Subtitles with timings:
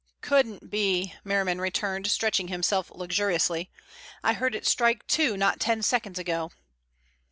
[0.21, 3.69] "Couldn't be," Merriman returned, stretching himself luxuriously.
[4.23, 6.49] "I heard it strike two not ten seconds ago."